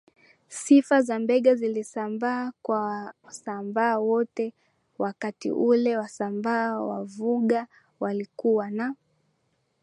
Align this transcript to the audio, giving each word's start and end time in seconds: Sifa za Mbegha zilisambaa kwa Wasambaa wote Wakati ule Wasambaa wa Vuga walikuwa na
Sifa 0.47 1.01
za 1.01 1.19
Mbegha 1.19 1.55
zilisambaa 1.55 2.51
kwa 2.61 3.13
Wasambaa 3.23 3.97
wote 3.99 4.53
Wakati 4.99 5.51
ule 5.51 5.97
Wasambaa 5.97 6.79
wa 6.81 7.03
Vuga 7.03 7.67
walikuwa 7.99 8.69
na 8.71 8.95